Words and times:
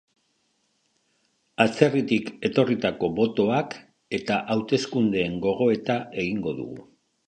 Atzerritik 1.65 2.33
etorritako 2.51 3.11
botoak 3.21 3.79
eta 4.21 4.43
hauteskundeen 4.57 5.41
gogoeta 5.49 6.05
egingo 6.27 6.61
dugu. 6.63 6.87